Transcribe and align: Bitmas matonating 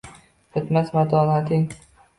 Bitmas 0.57 0.89
matonating 0.97 1.69